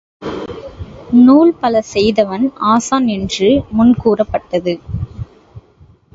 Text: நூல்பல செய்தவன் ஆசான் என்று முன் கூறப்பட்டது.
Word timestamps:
நூல்பல 1.17 1.81
செய்தவன் 1.93 2.51
ஆசான் 2.71 3.07
என்று 3.07 3.49
முன் 3.71 3.93
கூறப்பட்டது. 3.93 4.75